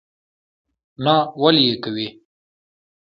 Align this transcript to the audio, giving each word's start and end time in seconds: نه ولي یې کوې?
نه 1.03 1.15
ولي 1.41 1.63
یې 1.69 1.75
کوې? 1.83 2.07